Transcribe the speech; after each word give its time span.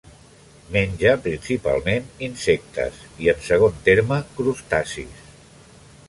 Menja 0.75 1.09
principalment 1.25 2.07
insectes 2.27 2.97
i, 3.25 3.29
en 3.33 3.43
segon 3.49 3.77
terme, 3.89 4.17
crustacis. 4.39 5.21